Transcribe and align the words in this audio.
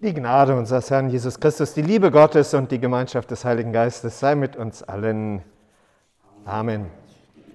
Die 0.00 0.14
Gnade 0.14 0.54
unseres 0.54 0.92
Herrn 0.92 1.08
Jesus 1.08 1.40
Christus, 1.40 1.74
die 1.74 1.82
Liebe 1.82 2.12
Gottes 2.12 2.54
und 2.54 2.70
die 2.70 2.78
Gemeinschaft 2.78 3.32
des 3.32 3.44
Heiligen 3.44 3.72
Geistes 3.72 4.20
sei 4.20 4.36
mit 4.36 4.54
uns 4.54 4.84
allen. 4.84 5.42
Amen. 6.44 6.86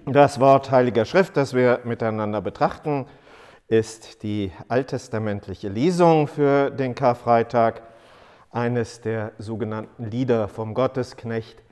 Das 0.04 0.38
Wort 0.40 0.70
Heiliger 0.70 1.06
Schrift, 1.06 1.38
das 1.38 1.54
wir 1.54 1.80
miteinander 1.84 2.42
betrachten, 2.42 3.06
ist 3.66 4.22
die 4.22 4.52
alttestamentliche 4.68 5.70
Lesung 5.70 6.28
für 6.28 6.70
den 6.70 6.94
Karfreitag, 6.94 7.80
eines 8.50 9.00
der 9.00 9.32
sogenannten 9.38 10.04
Lieder 10.04 10.48
vom 10.48 10.74
Gottesknecht. 10.74 11.62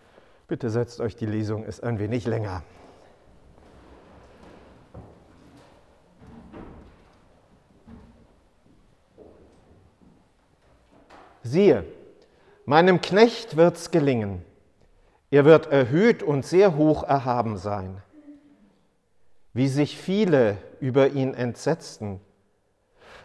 Bitte 0.48 0.70
setzt 0.70 1.02
euch, 1.02 1.16
die 1.16 1.26
Lesung 1.26 1.64
ist 1.64 1.84
ein 1.84 1.98
wenig 1.98 2.24
länger. 2.24 2.62
Siehe, 11.52 11.84
meinem 12.64 13.02
Knecht 13.02 13.58
wird's 13.58 13.90
gelingen. 13.90 14.42
Er 15.30 15.44
wird 15.44 15.66
erhöht 15.70 16.22
und 16.22 16.46
sehr 16.46 16.76
hoch 16.76 17.02
erhaben 17.02 17.58
sein. 17.58 18.02
Wie 19.52 19.68
sich 19.68 19.98
viele 19.98 20.56
über 20.80 21.08
ihn 21.08 21.34
entsetzten, 21.34 22.20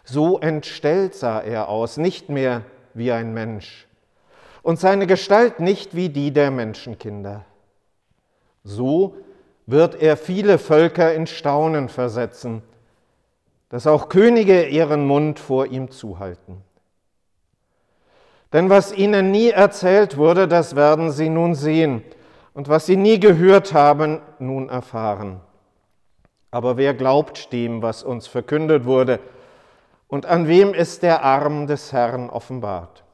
so 0.04 0.38
entstellt 0.40 1.14
sah 1.14 1.40
er 1.40 1.70
aus, 1.70 1.96
nicht 1.96 2.28
mehr 2.28 2.64
wie 2.92 3.12
ein 3.12 3.32
Mensch, 3.32 3.88
und 4.62 4.78
seine 4.78 5.06
Gestalt 5.06 5.58
nicht 5.58 5.96
wie 5.96 6.10
die 6.10 6.30
der 6.30 6.50
Menschenkinder. 6.50 7.46
So 8.62 9.16
wird 9.64 10.02
er 10.02 10.18
viele 10.18 10.58
Völker 10.58 11.14
in 11.14 11.26
Staunen 11.26 11.88
versetzen, 11.88 12.60
dass 13.70 13.86
auch 13.86 14.10
Könige 14.10 14.66
ihren 14.66 15.06
Mund 15.06 15.38
vor 15.38 15.64
ihm 15.64 15.90
zuhalten. 15.90 16.67
Denn 18.52 18.70
was 18.70 18.92
ihnen 18.92 19.30
nie 19.30 19.50
erzählt 19.50 20.16
wurde, 20.16 20.48
das 20.48 20.74
werden 20.74 21.10
sie 21.10 21.28
nun 21.28 21.54
sehen, 21.54 22.02
und 22.54 22.68
was 22.68 22.86
sie 22.86 22.96
nie 22.96 23.20
gehört 23.20 23.74
haben, 23.74 24.20
nun 24.38 24.68
erfahren. 24.68 25.40
Aber 26.50 26.76
wer 26.76 26.94
glaubt 26.94 27.52
dem, 27.52 27.82
was 27.82 28.02
uns 28.02 28.26
verkündet 28.26 28.84
wurde, 28.86 29.20
und 30.08 30.24
an 30.24 30.48
wem 30.48 30.72
ist 30.72 31.02
der 31.02 31.22
Arm 31.22 31.66
des 31.66 31.92
Herrn 31.92 32.30
offenbart? 32.30 33.04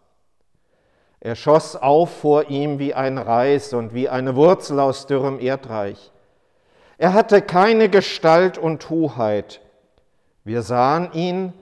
Er 1.18 1.34
schoss 1.34 1.74
auf 1.74 2.10
vor 2.18 2.50
ihm 2.50 2.78
wie 2.78 2.94
ein 2.94 3.18
Reis 3.18 3.72
und 3.72 3.94
wie 3.94 4.08
eine 4.08 4.36
Wurzel 4.36 4.78
aus 4.78 5.06
dürrem 5.06 5.40
Erdreich. 5.40 6.12
Er 6.98 7.12
hatte 7.14 7.42
keine 7.42 7.88
Gestalt 7.88 8.58
und 8.58 8.88
Hoheit. 8.90 9.60
Wir 10.44 10.62
sahen 10.62 11.12
ihn, 11.12 11.54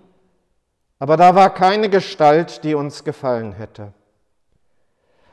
aber 1.03 1.17
da 1.17 1.35
war 1.35 1.51
keine 1.51 1.89
Gestalt, 1.89 2.63
die 2.63 2.77
uns 2.77 3.03
gefallen 3.03 3.55
hätte. 3.55 3.93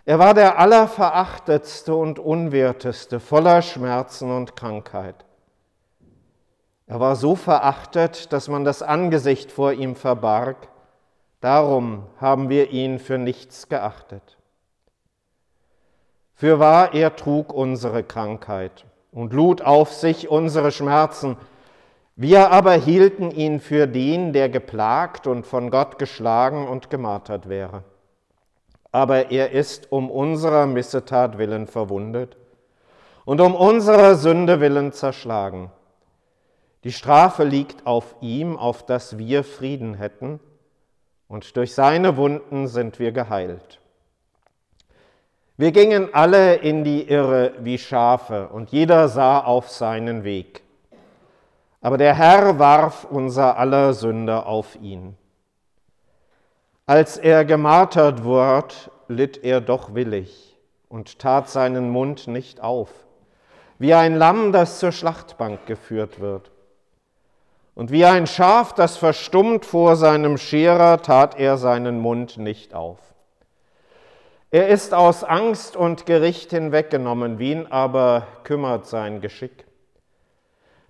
Er 0.04 0.18
war 0.18 0.34
der 0.34 0.58
allerverachtetste 0.58 1.94
und 1.94 2.18
unwerteste, 2.18 3.20
voller 3.20 3.62
Schmerzen 3.62 4.36
und 4.36 4.56
Krankheit. 4.56 5.26
Er 6.88 7.00
war 7.00 7.16
so 7.16 7.36
verachtet, 7.36 8.34
dass 8.34 8.48
man 8.48 8.66
das 8.66 8.82
Angesicht 8.82 9.52
vor 9.52 9.72
ihm 9.74 9.96
verbarg. 9.96 10.70
Darum 11.40 12.08
haben 12.20 12.50
wir 12.50 12.72
ihn 12.72 12.98
für 12.98 13.20
nichts 13.20 13.70
geachtet. 13.70 14.40
Fürwahr, 16.34 16.96
er 16.96 17.16
trug 17.16 17.54
unsere 17.54 18.04
Krankheit 18.04 18.86
und 19.12 19.34
lud 19.34 19.62
auf 19.62 19.94
sich 19.94 20.30
unsere 20.30 20.72
Schmerzen, 20.72 21.38
wir 22.22 22.52
aber 22.52 22.74
hielten 22.74 23.32
ihn 23.32 23.62
für 23.62 23.88
den, 23.88 24.34
der 24.34 24.50
geplagt 24.50 25.26
und 25.26 25.48
von 25.48 25.72
Gott 25.72 25.98
geschlagen 26.00 26.68
und 26.68 26.90
gemartert 26.90 27.48
wäre. 27.48 27.86
Aber 28.92 29.32
er 29.32 29.52
ist 29.52 29.90
um 29.90 30.12
unserer 30.12 30.66
Missetat 30.66 31.38
willen 31.38 31.66
verwundet 31.66 32.36
und 33.24 33.40
um 33.40 33.56
unserer 33.56 34.16
Sünde 34.16 34.60
willen 34.60 34.92
zerschlagen. 34.92 35.72
Die 36.84 36.92
Strafe 36.92 37.46
liegt 37.46 37.88
auf 37.88 38.18
ihm, 38.20 38.58
auf 38.58 38.86
dass 38.86 39.18
wir 39.18 39.46
Frieden 39.46 39.94
hätten, 39.94 40.42
und 41.30 41.56
durch 41.56 41.74
seine 41.74 42.18
Wunden 42.18 42.68
sind 42.68 43.00
wir 43.00 43.14
geheilt. 43.14 43.80
Wir 45.56 45.72
gingen 45.72 46.14
alle 46.14 46.56
in 46.56 46.84
die 46.84 47.08
Irre 47.08 47.54
wie 47.62 47.78
Schafe, 47.78 48.50
und 48.50 48.72
jeder 48.72 49.08
sah 49.08 49.40
auf 49.40 49.70
seinen 49.70 50.26
Weg. 50.26 50.64
Aber 51.82 51.98
der 51.98 52.14
Herr 52.16 52.60
warf 52.60 53.06
unser 53.10 53.58
aller 53.58 53.94
Sünde 53.94 54.46
auf 54.46 54.76
ihn. 54.82 55.16
Als 56.86 57.18
er 57.18 57.46
gemartert 57.46 58.26
ward, 58.26 58.92
litt 59.08 59.44
er 59.44 59.62
doch 59.62 59.94
willig 59.94 60.58
und 60.90 61.20
tat 61.20 61.50
seinen 61.50 61.90
Mund 61.90 62.28
nicht 62.28 62.62
auf, 62.62 62.90
wie 63.78 63.94
ein 63.94 64.16
Lamm, 64.16 64.52
das 64.52 64.80
zur 64.80 64.92
Schlachtbank 64.92 65.66
geführt 65.68 66.20
wird. 66.20 66.52
Und 67.76 67.92
wie 67.92 68.04
ein 68.04 68.28
Schaf, 68.28 68.74
das 68.74 68.98
verstummt 68.98 69.66
vor 69.66 69.96
seinem 69.96 70.38
Scherer, 70.38 71.02
tat 71.02 71.40
er 71.40 71.58
seinen 71.58 72.00
Mund 72.00 72.38
nicht 72.38 72.74
auf. 72.74 72.98
Er 74.52 74.68
ist 74.68 74.94
aus 74.94 75.24
Angst 75.24 75.78
und 75.78 76.06
Gericht 76.06 76.50
hinweggenommen, 76.50 77.40
wen 77.40 77.72
aber 77.72 78.28
kümmert 78.44 78.88
sein 78.88 79.22
Geschick? 79.22 79.69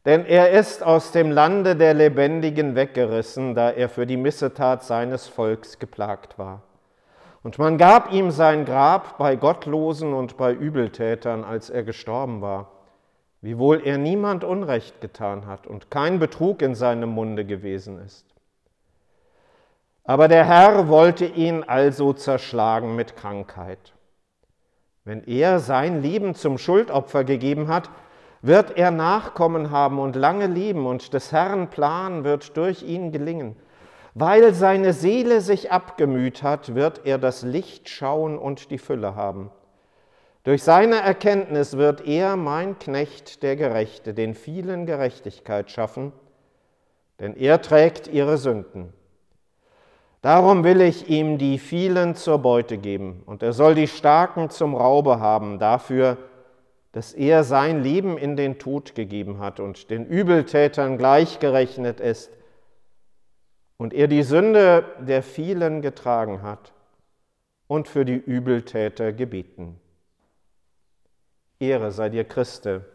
Denn 0.09 0.25
er 0.25 0.50
ist 0.50 0.81
aus 0.81 1.12
dem 1.12 1.30
Lande 1.30 1.75
der 1.75 1.94
Lebendigen 1.94 2.74
weggerissen, 2.74 3.53
da 3.53 3.70
er 3.70 3.90
für 3.90 4.08
die 4.08 4.18
Missetat 4.18 4.84
seines 4.84 5.28
Volks 5.28 5.78
geplagt 5.78 6.40
war. 6.40 6.64
Und 7.44 7.59
man 7.59 7.78
gab 7.78 8.12
ihm 8.12 8.31
sein 8.31 8.66
Grab 8.66 9.19
bei 9.19 9.36
Gottlosen 9.36 10.16
und 10.16 10.36
bei 10.36 10.52
Übeltätern, 10.52 11.44
als 11.44 11.69
er 11.69 11.84
gestorben 11.84 12.42
war, 12.42 12.72
wiewohl 13.42 13.86
er 13.86 14.00
niemand 14.00 14.44
Unrecht 14.44 15.00
getan 15.00 15.46
hat 15.46 15.68
und 15.68 15.92
kein 15.92 16.18
Betrug 16.18 16.64
in 16.64 16.74
seinem 16.74 17.09
Munde 17.09 17.46
gewesen 17.46 18.03
ist. 18.03 18.25
Aber 20.06 20.28
der 20.28 20.44
Herr 20.44 20.88
wollte 20.88 21.25
ihn 21.25 21.64
also 21.64 22.14
zerschlagen 22.14 22.96
mit 22.96 23.16
Krankheit. 23.16 23.94
Wenn 25.06 25.24
er 25.28 25.59
sein 25.59 26.02
Leben 26.02 26.34
zum 26.34 26.58
Schuldopfer 26.58 27.24
gegeben 27.24 27.68
hat, 27.68 27.92
wird 28.42 28.78
er 28.78 28.92
Nachkommen 28.92 29.72
haben 29.72 30.00
und 30.00 30.16
lange 30.16 30.48
leben 30.48 30.86
und 30.86 31.14
des 31.14 31.32
Herrn 31.32 31.70
Plan 31.70 32.24
wird 32.24 32.56
durch 32.58 32.84
ihn 32.84 33.12
gelingen. 33.12 33.56
Weil 34.14 34.54
seine 34.54 34.94
Seele 34.94 35.42
sich 35.42 35.72
abgemüht 35.72 36.42
hat, 36.44 36.76
wird 36.76 37.06
er 37.06 37.18
das 37.18 37.44
Licht 37.44 37.90
schauen 37.90 38.38
und 38.38 38.72
die 38.72 38.78
Fülle 38.78 39.16
haben. 39.16 39.52
Durch 40.44 40.64
seine 40.64 40.96
Erkenntnis 40.96 41.78
wird 41.78 42.08
er, 42.08 42.36
mein 42.36 42.80
Knecht, 42.80 43.44
der 43.44 43.56
Gerechte, 43.56 44.14
den 44.14 44.34
vielen 44.34 44.86
Gerechtigkeit 44.86 45.70
schaffen, 45.70 46.14
denn 47.20 47.36
er 47.36 47.62
trägt 47.62 48.08
ihre 48.08 48.38
Sünden. 48.38 48.94
Darum 50.22 50.64
will 50.64 50.82
ich 50.82 51.10
ihm 51.10 51.38
die 51.38 51.60
vielen 51.60 52.16
zur 52.16 52.40
Beute 52.40 52.78
geben, 52.78 53.22
und 53.26 53.44
er 53.44 53.54
soll 53.54 53.76
die 53.76 53.88
Starken 53.88 54.50
zum 54.50 54.76
Raube 54.76 55.20
haben, 55.20 55.60
dafür, 55.60 56.18
dass 56.92 57.14
er 57.14 57.44
sein 57.44 57.84
Leben 57.84 58.18
in 58.18 58.36
den 58.36 58.58
Tod 58.58 58.96
gegeben 58.96 59.40
hat 59.40 59.60
und 59.60 59.90
den 59.90 60.06
Übeltätern 60.06 60.98
gleichgerechnet 60.98 62.00
ist 62.00 62.32
und 63.78 63.94
er 63.94 64.08
die 64.08 64.24
Sünde 64.24 64.84
der 65.00 65.22
vielen 65.22 65.82
getragen 65.82 66.42
hat 66.42 66.74
und 67.68 67.88
für 67.88 68.06
die 68.06 68.16
Übeltäter 68.16 69.14
gebeten. 69.14 69.80
Ehre 71.60 71.92
sei 71.92 72.10
dir, 72.10 72.24
Christe, 72.24 72.86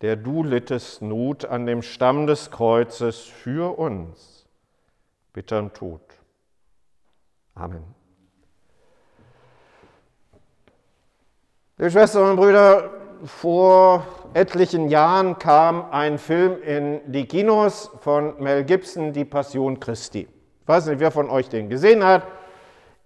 der 0.00 0.14
du 0.14 0.44
littest 0.44 1.02
Not 1.02 1.44
an 1.44 1.66
dem 1.66 1.82
Stamm 1.82 2.26
des 2.26 2.50
Kreuzes 2.50 3.20
für 3.20 3.78
uns, 3.78 4.46
bittern 5.32 5.72
Tod. 5.72 6.00
Amen. 7.54 7.82
Liebe 11.76 11.90
Schwestern 11.90 12.30
und 12.30 12.36
Brüder, 12.36 12.90
vor 13.24 14.06
etlichen 14.34 14.88
Jahren 14.88 15.38
kam 15.38 15.90
ein 15.90 16.18
Film 16.18 16.62
in 16.62 17.00
die 17.12 17.26
Kinos 17.26 17.90
von 18.00 18.40
Mel 18.42 18.64
Gibson, 18.64 19.12
Die 19.12 19.24
Passion 19.24 19.80
Christi. 19.80 20.28
Ich 20.62 20.68
weiß 20.68 20.86
nicht, 20.86 21.00
wer 21.00 21.10
von 21.10 21.30
euch 21.30 21.48
den 21.48 21.68
gesehen 21.68 22.04
hat. 22.04 22.26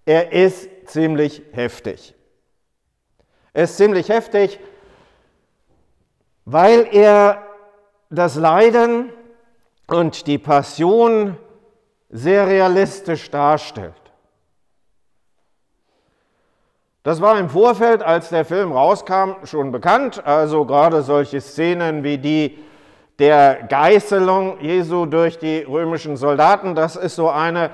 Er 0.05 0.31
ist 0.31 0.69
ziemlich 0.85 1.41
heftig. 1.53 2.13
Er 3.53 3.63
ist 3.63 3.77
ziemlich 3.77 4.09
heftig, 4.09 4.59
weil 6.45 6.87
er 6.91 7.43
das 8.09 8.35
Leiden 8.35 9.11
und 9.87 10.27
die 10.27 10.37
Passion 10.37 11.37
sehr 12.09 12.47
realistisch 12.47 13.29
darstellt. 13.31 14.02
Das 17.03 17.21
war 17.21 17.37
im 17.37 17.49
Vorfeld, 17.49 18.01
als 18.01 18.29
der 18.29 18.45
Film 18.45 18.71
rauskam, 18.71 19.35
schon 19.43 19.71
bekannt. 19.71 20.25
Also 20.25 20.65
gerade 20.65 21.01
solche 21.01 21.41
Szenen 21.41 22.03
wie 22.03 22.17
die 22.17 22.57
der 23.19 23.63
Geißelung 23.69 24.59
Jesu 24.61 25.05
durch 25.05 25.37
die 25.37 25.59
römischen 25.59 26.17
Soldaten, 26.17 26.73
das 26.73 26.95
ist 26.95 27.15
so 27.15 27.29
eine 27.29 27.69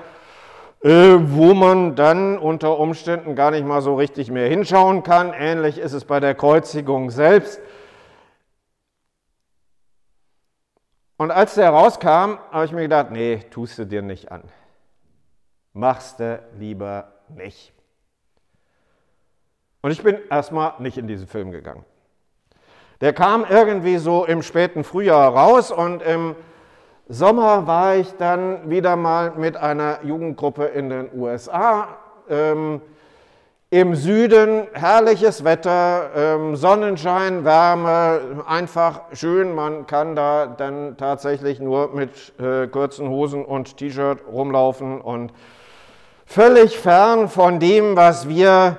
äh, 0.82 1.18
wo 1.18 1.52
man 1.52 1.94
dann 1.94 2.38
unter 2.38 2.78
Umständen 2.78 3.34
gar 3.34 3.50
nicht 3.50 3.66
mal 3.66 3.82
so 3.82 3.96
richtig 3.96 4.30
mehr 4.30 4.48
hinschauen 4.48 5.02
kann. 5.02 5.34
Ähnlich 5.34 5.78
ist 5.78 5.92
es 5.92 6.06
bei 6.06 6.20
der 6.20 6.34
Kreuzigung 6.34 7.10
selbst. 7.10 7.60
Und 11.18 11.30
als 11.30 11.54
der 11.54 11.68
rauskam, 11.68 12.38
habe 12.50 12.64
ich 12.64 12.72
mir 12.72 12.82
gedacht, 12.82 13.10
nee, 13.10 13.44
tust 13.50 13.78
du 13.78 13.84
dir 13.84 14.00
nicht 14.00 14.32
an. 14.32 14.42
Machst 15.74 16.18
du 16.18 16.42
lieber 16.58 17.12
nicht. 17.28 17.74
Und 19.82 19.90
ich 19.90 20.02
bin 20.02 20.18
erstmal 20.30 20.74
nicht 20.78 20.98
in 20.98 21.06
diesen 21.06 21.26
Film 21.26 21.52
gegangen. 21.52 21.84
Der 23.00 23.14
kam 23.14 23.46
irgendwie 23.48 23.96
so 23.96 24.26
im 24.26 24.42
späten 24.42 24.84
Frühjahr 24.84 25.34
raus 25.34 25.70
und 25.70 26.02
im 26.02 26.36
Sommer 27.08 27.66
war 27.66 27.96
ich 27.96 28.14
dann 28.18 28.68
wieder 28.68 28.94
mal 28.94 29.32
mit 29.36 29.56
einer 29.56 30.04
Jugendgruppe 30.04 30.66
in 30.66 30.90
den 30.90 31.10
USA. 31.14 31.88
Ähm, 32.28 32.82
Im 33.70 33.94
Süden 33.94 34.66
herrliches 34.74 35.44
Wetter, 35.44 36.10
ähm, 36.14 36.56
Sonnenschein, 36.56 37.44
Wärme, 37.44 38.44
einfach 38.46 39.00
schön. 39.12 39.54
Man 39.54 39.86
kann 39.86 40.14
da 40.14 40.46
dann 40.46 40.96
tatsächlich 40.98 41.58
nur 41.58 41.94
mit 41.94 42.38
äh, 42.38 42.66
kurzen 42.68 43.08
Hosen 43.08 43.44
und 43.44 43.76
T-Shirt 43.76 44.18
rumlaufen 44.30 45.00
und 45.00 45.32
völlig 46.26 46.78
fern 46.78 47.28
von 47.28 47.58
dem, 47.58 47.96
was 47.96 48.28
wir 48.28 48.76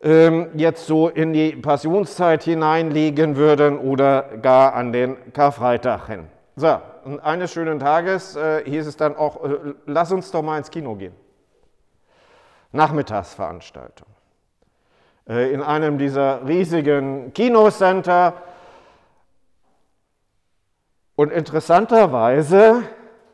jetzt 0.00 0.86
so 0.86 1.08
in 1.08 1.32
die 1.32 1.56
Passionszeit 1.56 2.44
hineinlegen 2.44 3.34
würden 3.34 3.78
oder 3.78 4.38
gar 4.38 4.74
an 4.74 4.92
den 4.92 5.16
Karfreitag 5.32 6.06
hin. 6.06 6.28
So, 6.54 6.80
und 7.04 7.20
eines 7.20 7.52
schönen 7.52 7.78
Tages 7.78 8.36
äh, 8.36 8.64
hieß 8.64 8.86
es 8.86 8.96
dann 8.96 9.16
auch, 9.16 9.44
äh, 9.44 9.74
lass 9.86 10.12
uns 10.12 10.30
doch 10.30 10.42
mal 10.42 10.58
ins 10.58 10.70
Kino 10.70 10.94
gehen. 10.94 11.14
Nachmittagsveranstaltung. 12.72 14.08
Äh, 15.28 15.52
in 15.52 15.62
einem 15.62 15.98
dieser 15.98 16.46
riesigen 16.46 17.32
Kinocenter. 17.32 18.34
Und 21.14 21.32
interessanterweise 21.32 22.82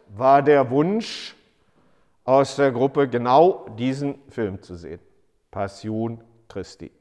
war 0.09 0.43
der 0.43 0.71
Wunsch 0.71 1.35
aus 2.25 2.57
der 2.57 2.73
Gruppe 2.73 3.09
genau 3.09 3.67
diesen 3.79 4.21
Film 4.29 4.63
zu 4.63 4.77
sehen. 4.77 5.01
Passion 5.51 6.23
Christi. 6.55 6.93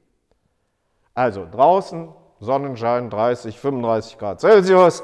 Also 1.13 1.47
draußen, 1.49 2.11
Sonnenschein, 2.39 3.11
30, 3.11 3.59
35 3.59 4.17
Grad 4.17 4.41
Celsius, 4.41 5.03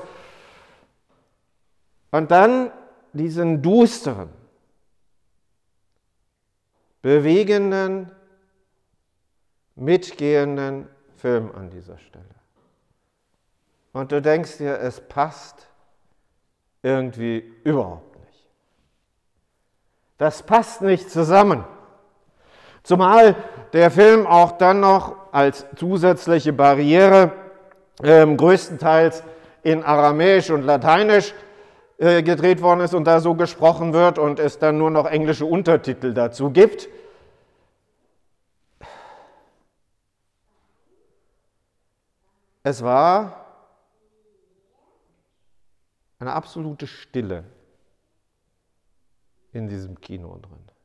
und 2.10 2.31
dann 2.31 2.72
diesen 3.13 3.62
dusteren, 3.62 4.30
bewegenden, 7.04 8.12
mitgehenden 9.75 10.90
Film 11.18 11.52
an 11.54 11.69
dieser 11.69 12.00
Stelle. 12.00 12.25
Und 13.94 14.12
du 14.12 14.19
denkst 14.19 14.57
dir, 14.57 14.80
es 14.80 15.00
passt 15.00 15.68
irgendwie 16.81 17.38
überhaupt 17.63 18.19
nicht. 18.19 18.50
Das 20.18 20.42
passt 20.42 20.81
nicht 20.81 21.12
zusammen. 21.12 21.63
Zumal 22.84 23.36
der 23.74 23.92
Film 23.92 24.26
auch 24.26 24.54
dann 24.54 24.80
noch 24.80 25.16
als 25.31 25.66
zusätzliche 25.76 26.54
Barriere 26.54 27.31
äh, 28.02 28.26
größtenteils 28.26 29.24
in 29.64 29.84
Aramäisch 29.84 30.50
und 30.50 30.64
Lateinisch 30.64 31.34
äh, 31.98 32.24
gedreht 32.24 32.62
worden 32.62 32.81
ist 32.81 32.94
und 32.94 33.06
da 33.06 33.20
so 33.20 33.36
gesprochen 33.36 33.94
wird 33.94 34.18
und 34.18 34.40
es 34.40 34.58
dann 34.58 34.78
nur 34.78 34.90
noch 34.90 35.06
englische 35.06 35.46
Untertitel 35.46 36.14
dazu 36.14 36.50
gibt. 36.50 36.88
Es 42.64 42.84
war 42.84 43.46
eine 46.20 46.34
absolute 46.34 46.88
Stille 46.88 47.44
in 49.54 49.68
diesem 49.68 50.00
Kino 50.00 50.38
drin. 50.38 50.79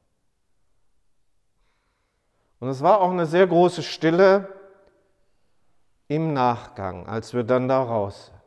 Und 2.64 2.70
es 2.70 2.80
war 2.80 3.02
auch 3.02 3.10
eine 3.10 3.26
sehr 3.26 3.46
große 3.46 3.82
Stille 3.82 4.48
im 6.08 6.32
Nachgang, 6.32 7.06
als 7.06 7.34
wir 7.34 7.42
dann 7.42 7.68
da 7.68 7.82
raus 7.82 8.28
sind. 8.28 8.40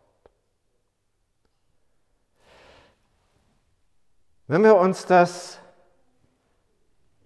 Wenn 4.48 4.64
wir 4.64 4.76
uns 4.76 5.06
das 5.06 5.60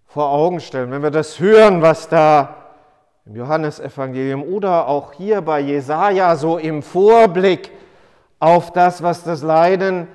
vor 0.06 0.32
Augen 0.32 0.60
stellen, 0.60 0.92
wenn 0.92 1.02
wir 1.02 1.12
das 1.12 1.40
hören, 1.40 1.82
was 1.82 2.10
da 2.10 2.58
im 3.26 3.38
Johannesevangelium 3.38 4.44
oder 4.44 4.90
auch 4.90 5.14
hier 5.14 5.42
bei 5.42 5.62
Jesaja 5.62 6.36
so 6.36 6.58
im 6.58 6.84
Vorblick 6.84 7.72
auf 8.40 8.74
das, 8.74 9.02
was 9.02 9.24
das 9.24 9.44
Leiden 9.44 10.10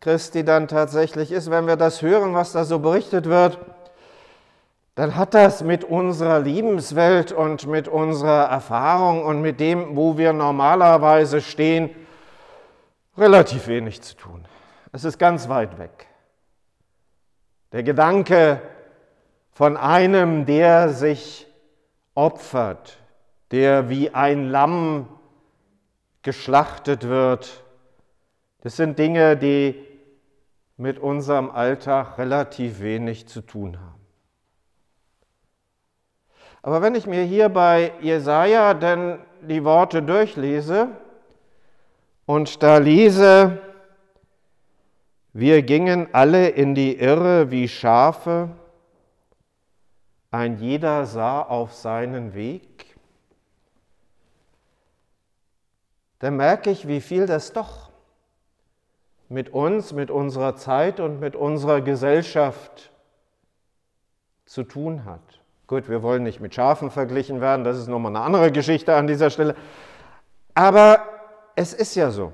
Christi 0.00 0.44
dann 0.44 0.66
tatsächlich 0.66 1.30
ist, 1.30 1.48
wenn 1.48 1.68
wir 1.68 1.76
das 1.76 2.02
hören, 2.02 2.34
was 2.34 2.50
da 2.50 2.64
so 2.64 2.80
berichtet 2.80 3.26
wird, 3.26 3.60
dann 4.98 5.14
hat 5.14 5.32
das 5.32 5.62
mit 5.62 5.84
unserer 5.84 6.40
Lebenswelt 6.40 7.30
und 7.30 7.68
mit 7.68 7.86
unserer 7.86 8.46
Erfahrung 8.46 9.24
und 9.24 9.40
mit 9.40 9.60
dem, 9.60 9.94
wo 9.94 10.18
wir 10.18 10.32
normalerweise 10.32 11.40
stehen, 11.40 11.90
relativ 13.16 13.68
wenig 13.68 14.02
zu 14.02 14.16
tun. 14.16 14.44
Es 14.90 15.04
ist 15.04 15.16
ganz 15.16 15.48
weit 15.48 15.78
weg. 15.78 16.08
Der 17.70 17.84
Gedanke 17.84 18.60
von 19.52 19.76
einem, 19.76 20.46
der 20.46 20.88
sich 20.88 21.46
opfert, 22.16 22.98
der 23.52 23.88
wie 23.88 24.10
ein 24.10 24.50
Lamm 24.50 25.06
geschlachtet 26.22 27.06
wird, 27.06 27.62
das 28.62 28.74
sind 28.74 28.98
Dinge, 28.98 29.36
die 29.36 29.80
mit 30.76 30.98
unserem 30.98 31.52
Alltag 31.52 32.18
relativ 32.18 32.80
wenig 32.80 33.28
zu 33.28 33.42
tun 33.42 33.78
haben. 33.78 33.97
Aber 36.62 36.82
wenn 36.82 36.94
ich 36.94 37.06
mir 37.06 37.22
hier 37.22 37.48
bei 37.48 37.92
Jesaja 38.00 38.74
denn 38.74 39.18
die 39.42 39.64
Worte 39.64 40.02
durchlese 40.02 40.88
und 42.26 42.62
da 42.62 42.78
lese, 42.78 43.58
wir 45.32 45.62
gingen 45.62 46.12
alle 46.12 46.48
in 46.48 46.74
die 46.74 46.98
Irre 46.98 47.50
wie 47.50 47.68
Schafe, 47.68 48.50
ein 50.30 50.58
jeder 50.58 51.06
sah 51.06 51.42
auf 51.42 51.72
seinen 51.74 52.34
Weg. 52.34 52.96
Da 56.18 56.30
merke 56.30 56.70
ich, 56.70 56.88
wie 56.88 57.00
viel 57.00 57.26
das 57.26 57.52
doch 57.52 57.90
mit 59.28 59.50
uns, 59.50 59.92
mit 59.92 60.10
unserer 60.10 60.56
Zeit 60.56 61.00
und 61.00 61.20
mit 61.20 61.36
unserer 61.36 61.80
Gesellschaft 61.80 62.90
zu 64.44 64.64
tun 64.64 65.04
hat. 65.04 65.37
Gut, 65.68 65.90
wir 65.90 66.02
wollen 66.02 66.22
nicht 66.22 66.40
mit 66.40 66.54
Schafen 66.54 66.90
verglichen 66.90 67.42
werden, 67.42 67.62
das 67.62 67.76
ist 67.76 67.88
nochmal 67.88 68.16
eine 68.16 68.24
andere 68.24 68.50
Geschichte 68.50 68.96
an 68.96 69.06
dieser 69.06 69.28
Stelle. 69.28 69.54
Aber 70.54 71.00
es 71.56 71.74
ist 71.74 71.94
ja 71.94 72.10
so. 72.10 72.32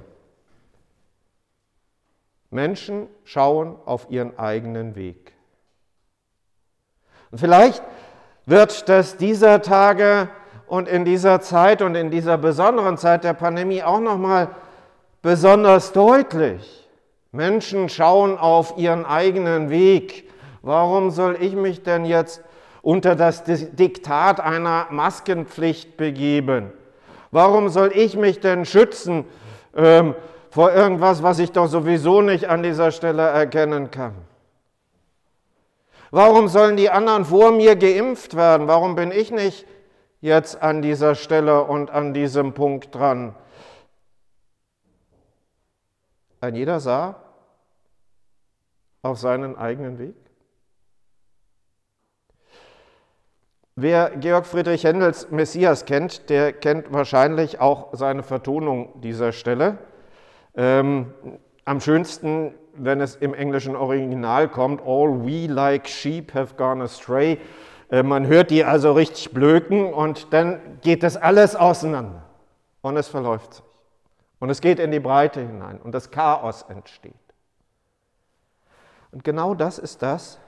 Menschen 2.51 3.09
schauen 3.25 3.77
auf 3.87 4.07
ihren 4.09 4.39
eigenen 4.39 4.95
Weg. 4.95 5.33
Und 7.33 7.39
vielleicht 7.39 7.83
wird 8.47 8.89
das 8.89 9.17
dieser 9.17 9.63
Tage 9.63 10.29
und 10.69 10.87
in 10.87 11.05
dieser 11.05 11.41
Zeit 11.41 11.83
und 11.83 11.97
in 11.97 12.13
dieser 12.13 12.39
besonderen 12.39 12.99
Zeit 12.99 13.25
der 13.25 13.35
Pandemie 13.35 13.83
auch 13.83 13.99
noch 13.99 14.17
mal 14.17 14.51
besonders 15.23 15.91
deutlich. 15.91 16.89
Menschen 17.33 17.89
schauen 17.89 18.39
auf 18.39 18.79
ihren 18.79 19.05
eigenen 19.05 19.71
Weg. 19.71 20.31
Warum 20.63 21.11
soll 21.11 21.37
ich 21.41 21.57
mich 21.57 21.83
denn 21.83 22.05
jetzt 22.05 22.41
unter 22.85 23.17
das 23.17 23.45
Diktat 23.45 24.41
einer 24.41 24.87
Maskenpflicht 24.91 25.97
begeben? 25.97 26.71
Warum 27.31 27.69
soll 27.71 27.91
ich 27.95 28.17
mich 28.17 28.41
denn 28.41 28.65
schützen 28.65 29.25
ähm, 29.75 30.15
vor 30.51 30.73
irgendwas, 30.73 31.23
was 31.23 31.39
ich 31.39 31.51
doch 31.51 31.67
sowieso 31.67 32.21
nicht 32.21 32.49
an 32.49 32.63
dieser 32.63 32.93
Stelle 32.93 33.23
erkennen 33.23 33.91
kann? 33.91 34.15
Warum 36.11 36.47
sollen 36.47 36.77
die 36.77 36.91
anderen 36.91 37.25
vor 37.25 37.51
mir 37.51 37.75
geimpft 37.75 38.37
werden? 38.37 38.69
Warum 38.69 38.95
bin 38.95 39.11
ich 39.11 39.33
nicht 39.33 39.67
jetzt 40.21 40.63
an 40.63 40.81
dieser 40.81 41.17
Stelle 41.17 41.65
und 41.65 41.91
an 41.91 42.15
diesem 42.15 42.53
Punkt 42.53 42.95
dran? 42.95 43.35
Ein 46.41 46.55
jeder 46.55 46.79
sah 46.79 47.17
auf 49.03 49.19
seinen 49.19 49.57
eigenen 49.57 49.99
Weg. 49.99 50.24
Wer 53.77 54.11
Georg 54.11 54.47
Friedrich 54.47 54.85
Händels 54.85 55.31
Messias 55.31 55.85
kennt, 55.85 56.31
der 56.31 56.53
kennt 56.53 56.93
wahrscheinlich 56.93 57.61
auch 57.61 57.89
seine 57.93 58.23
Vertonung 58.23 59.01
dieser 59.01 59.33
Stelle. 59.33 59.79
Ähm, 60.55 61.13
am 61.65 61.81
schönsten 61.81 62.55
wenn 62.77 63.01
es 63.01 63.17
im 63.17 63.35
englischen 63.35 63.77
Original 63.77 64.49
kommt, 64.49 64.81
all 64.83 65.25
we 65.25 65.47
like 65.47 65.89
sheep 65.89 66.35
have 66.35 66.55
gone 66.57 66.83
astray. 66.83 67.39
Äh, 67.91 68.03
man 68.03 68.27
hört 68.27 68.51
die 68.51 68.65
also 68.65 68.93
richtig 68.93 69.33
blöken 69.33 69.93
und 69.93 70.33
dann 70.33 70.61
geht 70.81 71.03
das 71.03 71.17
alles 71.17 71.57
auseinander 71.57 72.25
und 72.83 72.97
es 72.97 73.09
verläuft 73.09 73.55
sich. 73.55 73.65
Und 74.41 74.51
es 74.51 74.61
geht 74.61 74.79
in 74.79 74.91
die 74.91 75.01
Breite 75.01 75.41
hinein 75.41 75.81
und 75.81 75.93
das 75.93 76.11
Chaos 76.11 76.63
entsteht. 76.69 77.15
Und 79.13 79.25
genau 79.25 79.55
das 79.55 79.79
ist 79.79 80.03
das, 80.03 80.39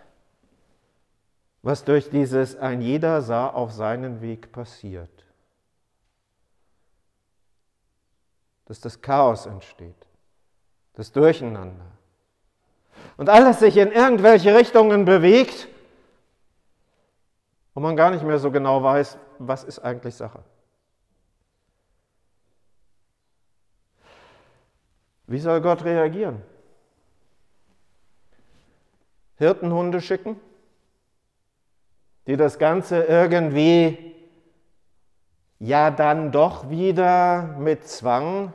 was 1.66 1.82
durch 1.82 2.08
dieses 2.08 2.56
ein 2.56 2.80
jeder 2.80 3.20
sah 3.23 3.49
auf 3.49 3.73
seinen 3.73 4.20
Weg 4.20 4.52
passiert. 4.52 5.11
Dass 8.66 8.78
das 8.78 9.02
Chaos 9.02 9.46
entsteht, 9.46 10.06
das 10.94 11.11
Durcheinander. 11.11 11.90
Und 13.16 13.28
alles 13.28 13.58
sich 13.58 13.76
in 13.78 13.90
irgendwelche 13.90 14.54
Richtungen 14.54 15.04
bewegt 15.04 15.66
und 17.75 17.82
man 17.82 17.96
gar 17.96 18.12
nicht 18.12 18.23
mehr 18.23 18.38
so 18.38 18.52
genau 18.52 18.80
weiß, 18.85 19.18
was 19.40 19.64
ist 19.64 19.80
eigentlich 19.80 20.14
Sache. 20.14 20.44
Wie 25.26 25.40
soll 25.40 25.61
Gott 25.61 25.82
reagieren? 25.82 26.42
Hirtenhunde 29.35 30.00
schicken? 30.00 30.40
Die 32.26 32.37
das 32.37 32.59
Ganze 32.59 33.04
irgendwie 33.04 34.14
ja 35.59 35.90
dann 35.90 36.33
doch 36.33 36.68
wieder 36.68 37.54
mit 37.59 37.87
Zwang 37.88 38.52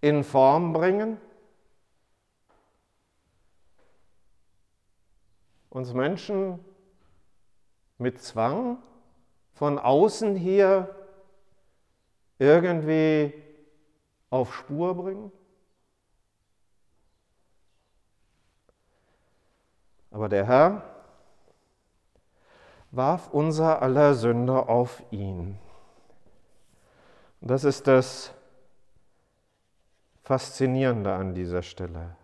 in 0.00 0.24
Form 0.24 0.72
bringen? 0.72 1.18
Uns 5.70 5.94
Menschen 5.94 6.58
mit 7.98 8.20
Zwang 8.22 8.78
von 9.54 9.78
außen 9.78 10.34
hier 10.36 10.94
irgendwie 12.38 13.32
auf 14.28 14.54
Spur 14.54 14.94
bringen? 14.94 15.32
Aber 20.10 20.28
der 20.28 20.46
Herr 20.46 20.91
warf 22.92 23.30
unser 23.32 23.82
aller 23.82 24.14
Sünde 24.14 24.68
auf 24.68 25.02
ihn. 25.10 25.58
Das 27.40 27.64
ist 27.64 27.88
das 27.88 28.32
Faszinierende 30.22 31.12
an 31.12 31.34
dieser 31.34 31.62
Stelle. 31.62 32.16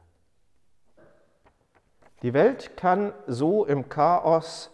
Die 2.22 2.32
Welt 2.34 2.76
kann 2.76 3.12
so 3.26 3.64
im 3.64 3.88
Chaos 3.88 4.70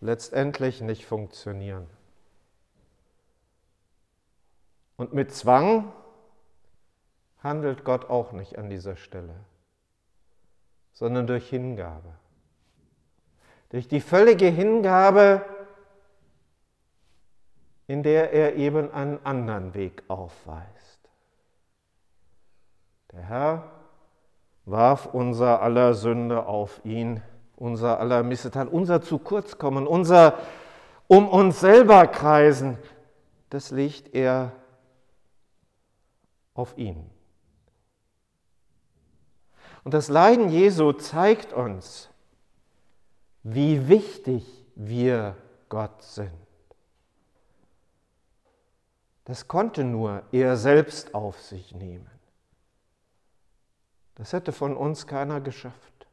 letztendlich 0.00 0.80
nicht 0.80 1.04
funktionieren. 1.04 1.86
Und 4.96 5.12
mit 5.12 5.34
Zwang 5.34 5.92
handelt 7.42 7.84
Gott 7.84 8.08
auch 8.08 8.32
nicht 8.32 8.56
an 8.56 8.70
dieser 8.70 8.96
Stelle, 8.96 9.34
sondern 10.92 11.26
durch 11.26 11.48
Hingabe 11.48 12.14
durch 13.74 13.88
die 13.88 14.00
völlige 14.00 14.46
Hingabe, 14.46 15.44
in 17.88 18.04
der 18.04 18.32
er 18.32 18.54
eben 18.54 18.92
einen 18.92 19.18
anderen 19.26 19.74
Weg 19.74 20.04
aufweist. 20.06 21.10
Der 23.10 23.22
Herr 23.22 23.72
warf 24.64 25.06
unser 25.06 25.60
aller 25.60 25.94
Sünde 25.94 26.46
auf 26.46 26.84
ihn, 26.84 27.20
unser 27.56 27.98
aller 27.98 28.22
Missetat, 28.22 28.68
unser 28.68 29.02
zu 29.02 29.18
kurz 29.18 29.58
kommen, 29.58 29.88
unser 29.88 30.38
um 31.08 31.28
uns 31.28 31.58
selber 31.58 32.06
kreisen, 32.06 32.78
das 33.50 33.72
legt 33.72 34.14
er 34.14 34.52
auf 36.54 36.78
ihn. 36.78 37.10
Und 39.82 39.94
das 39.94 40.08
Leiden 40.08 40.48
Jesu 40.48 40.92
zeigt 40.92 41.52
uns, 41.52 42.13
wie 43.44 43.88
wichtig 43.88 44.44
wir 44.74 45.36
Gott 45.68 46.02
sind. 46.02 46.32
Das 49.26 49.46
konnte 49.48 49.84
nur 49.84 50.22
er 50.32 50.56
selbst 50.56 51.14
auf 51.14 51.40
sich 51.40 51.74
nehmen. 51.74 52.10
Das 54.16 54.32
hätte 54.32 54.52
von 54.52 54.76
uns 54.76 55.06
keiner 55.06 55.40
geschafft. 55.40 56.06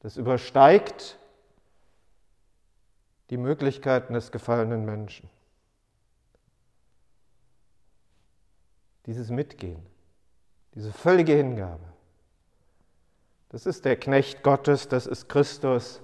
Das 0.00 0.16
übersteigt 0.16 1.18
die 3.30 3.36
Möglichkeiten 3.36 4.14
des 4.14 4.32
gefallenen 4.32 4.84
Menschen. 4.84 5.28
Dieses 9.06 9.30
Mitgehen, 9.30 9.84
diese 10.74 10.92
völlige 10.92 11.34
Hingabe. 11.34 11.84
Das 13.50 13.66
ist 13.66 13.84
der 13.84 13.96
Knecht 13.96 14.44
Gottes, 14.44 14.86
das 14.88 15.06
ist 15.06 15.28
Christus, 15.28 16.00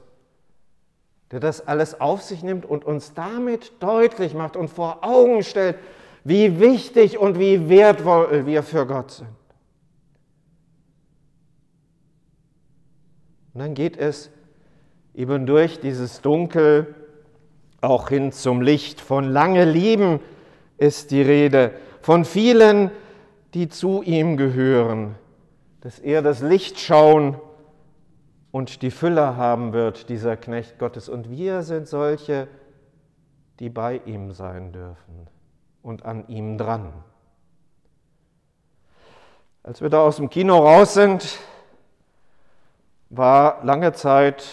der 1.31 1.39
das 1.41 1.67
alles 1.67 2.01
auf 2.01 2.23
sich 2.23 2.43
nimmt 2.43 2.67
und 2.67 2.85
uns 2.85 3.15
damit 3.15 3.73
deutlich 3.81 4.35
macht 4.35 4.57
und 4.57 4.69
vor 4.69 5.05
Augen 5.05 5.43
stellt, 5.45 5.77
wie 6.25 6.59
wichtig 6.59 7.19
und 7.19 7.39
wie 7.39 7.69
wertvoll 7.69 8.47
wir 8.47 8.65
für 8.65 8.85
Gott 8.85 9.13
sind. 9.13 9.29
Und 13.55 13.61
dann 13.61 13.75
geht 13.75 13.97
es 13.97 14.29
eben 15.15 15.47
durch 15.47 15.79
dieses 15.79 16.21
Dunkel 16.21 16.95
auch 17.81 18.09
hin 18.09 18.33
zum 18.33 18.61
Licht. 18.61 19.01
Von 19.01 19.31
lange 19.31 19.65
Lieben 19.65 20.19
ist 20.79 21.13
die 21.13 21.23
Rede, 21.23 21.71
von 22.03 22.25
vielen, 22.25 22.91
die 23.55 23.69
zu 23.69 24.03
ihm 24.03 24.37
gehören 24.37 25.15
dass 25.87 26.01
er 26.01 26.21
das 26.21 26.41
Licht 26.41 26.81
schauen 26.81 27.41
und 28.51 28.83
die 28.83 28.91
Fülle 28.91 29.37
haben 29.37 29.73
wird, 29.73 30.09
dieser 30.09 30.37
Knecht 30.37 30.81
Gottes. 30.81 31.09
Und 31.09 31.31
wir 31.31 31.63
sind 31.63 31.87
solche, 31.87 32.49
die 33.61 33.69
bei 33.69 34.01
ihm 34.05 34.33
sein 34.33 34.73
dürfen 34.73 35.29
und 35.85 36.05
an 36.05 36.27
ihm 36.27 36.59
dran. 36.59 36.93
Als 39.63 39.81
wir 39.81 39.89
da 39.89 40.01
aus 40.01 40.17
dem 40.17 40.29
Kino 40.29 40.59
raus 40.59 40.95
sind, 40.95 41.39
war 43.09 43.65
lange 43.65 43.93
Zeit 43.93 44.45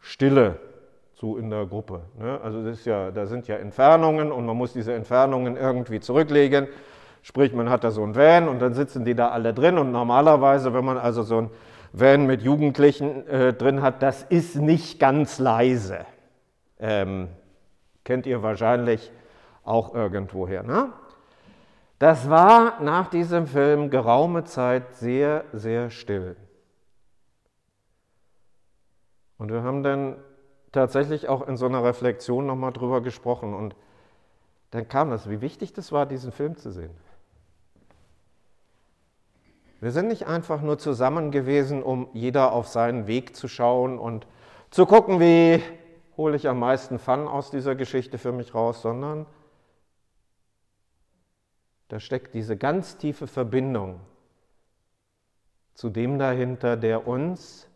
Stille 0.00 0.60
so 1.14 1.38
in 1.38 1.48
der 1.48 1.64
Gruppe. 1.64 2.02
Ne? 2.18 2.38
Also 2.42 2.62
das 2.62 2.80
ist 2.80 2.84
ja, 2.84 3.10
da 3.10 3.24
sind 3.24 3.48
ja 3.48 3.56
Entfernungen 3.56 4.32
und 4.32 4.44
man 4.44 4.54
muss 4.58 4.74
diese 4.74 4.92
Entfernungen 4.92 5.56
irgendwie 5.56 5.98
zurücklegen. 5.98 6.68
Sprich, 7.22 7.52
man 7.52 7.70
hat 7.70 7.84
da 7.84 7.90
so 7.90 8.02
ein 8.02 8.16
Van 8.16 8.48
und 8.48 8.60
dann 8.60 8.74
sitzen 8.74 9.04
die 9.04 9.14
da 9.14 9.28
alle 9.28 9.54
drin 9.54 9.78
und 9.78 9.92
normalerweise, 9.92 10.74
wenn 10.74 10.84
man 10.84 10.98
also 10.98 11.22
so 11.22 11.42
ein 11.42 11.50
Van 11.92 12.26
mit 12.26 12.42
Jugendlichen 12.42 13.26
äh, 13.28 13.52
drin 13.52 13.80
hat, 13.80 14.02
das 14.02 14.22
ist 14.24 14.56
nicht 14.56 14.98
ganz 14.98 15.38
leise. 15.38 16.04
Ähm, 16.80 17.28
kennt 18.04 18.26
ihr 18.26 18.42
wahrscheinlich 18.42 19.12
auch 19.62 19.94
irgendwoher. 19.94 20.64
Ne? 20.64 20.92
Das 21.98 22.28
war 22.28 22.82
nach 22.82 23.08
diesem 23.08 23.46
Film 23.46 23.90
geraume 23.90 24.42
Zeit 24.42 24.94
sehr, 24.96 25.44
sehr 25.52 25.90
still. 25.90 26.36
Und 29.38 29.52
wir 29.52 29.62
haben 29.62 29.84
dann 29.84 30.16
tatsächlich 30.72 31.28
auch 31.28 31.46
in 31.46 31.56
so 31.56 31.66
einer 31.66 31.84
Reflexion 31.84 32.46
nochmal 32.46 32.72
drüber 32.72 33.00
gesprochen 33.00 33.54
und 33.54 33.76
dann 34.70 34.88
kam 34.88 35.10
das, 35.10 35.28
wie 35.28 35.40
wichtig 35.40 35.74
das 35.74 35.92
war, 35.92 36.06
diesen 36.06 36.32
Film 36.32 36.56
zu 36.56 36.72
sehen. 36.72 36.90
Wir 39.82 39.90
sind 39.90 40.06
nicht 40.06 40.28
einfach 40.28 40.62
nur 40.62 40.78
zusammen 40.78 41.32
gewesen, 41.32 41.82
um 41.82 42.08
jeder 42.12 42.52
auf 42.52 42.68
seinen 42.68 43.08
Weg 43.08 43.34
zu 43.34 43.48
schauen 43.48 43.98
und 43.98 44.28
zu 44.70 44.86
gucken, 44.86 45.18
wie 45.18 45.60
hole 46.16 46.36
ich 46.36 46.48
am 46.48 46.60
meisten 46.60 47.00
Fun 47.00 47.26
aus 47.26 47.50
dieser 47.50 47.74
Geschichte 47.74 48.16
für 48.16 48.30
mich 48.30 48.54
raus, 48.54 48.80
sondern 48.80 49.26
da 51.88 51.98
steckt 51.98 52.32
diese 52.34 52.56
ganz 52.56 52.96
tiefe 52.96 53.26
Verbindung 53.26 53.98
zu 55.74 55.90
dem 55.90 56.16
dahinter, 56.16 56.76
der 56.76 57.08
uns, 57.08 57.68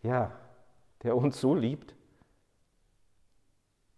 ja, 0.00 0.32
der 1.02 1.18
uns 1.18 1.38
so 1.38 1.54
liebt, 1.54 1.94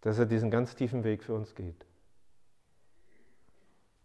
dass 0.01 0.19
er 0.19 0.25
diesen 0.25 0.51
ganz 0.51 0.75
tiefen 0.75 1.05
Weg 1.05 1.23
für 1.23 1.35
uns 1.35 1.55
geht. 1.55 1.85